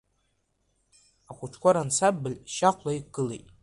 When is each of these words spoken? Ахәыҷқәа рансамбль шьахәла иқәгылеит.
Ахәыҷқәа 1.29 1.75
рансамбль 1.77 2.35
шьахәла 2.53 2.91
иқәгылеит. 2.93 3.47